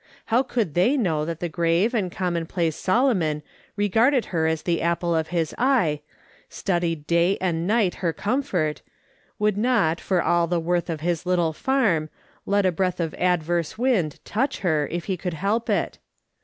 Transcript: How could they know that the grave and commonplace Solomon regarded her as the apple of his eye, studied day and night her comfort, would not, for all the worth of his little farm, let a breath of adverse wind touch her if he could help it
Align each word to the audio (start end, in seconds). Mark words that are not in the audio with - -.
How 0.33 0.41
could 0.41 0.73
they 0.73 0.97
know 0.97 1.25
that 1.25 1.41
the 1.41 1.47
grave 1.47 1.93
and 1.93 2.11
commonplace 2.11 2.75
Solomon 2.75 3.43
regarded 3.75 4.25
her 4.33 4.47
as 4.47 4.63
the 4.63 4.81
apple 4.81 5.15
of 5.15 5.27
his 5.27 5.53
eye, 5.59 6.01
studied 6.49 7.05
day 7.05 7.37
and 7.39 7.67
night 7.67 7.93
her 8.01 8.11
comfort, 8.11 8.81
would 9.37 9.59
not, 9.59 10.01
for 10.01 10.19
all 10.19 10.47
the 10.47 10.59
worth 10.59 10.89
of 10.89 11.01
his 11.01 11.27
little 11.27 11.53
farm, 11.53 12.09
let 12.47 12.65
a 12.65 12.71
breath 12.71 12.99
of 12.99 13.13
adverse 13.13 13.77
wind 13.77 14.19
touch 14.25 14.61
her 14.61 14.87
if 14.87 15.05
he 15.05 15.17
could 15.17 15.35
help 15.35 15.69
it 15.69 15.99